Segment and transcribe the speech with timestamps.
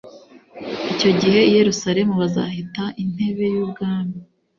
[0.91, 4.17] icyo gihe i yerusalemu bazahita intebe y ubwami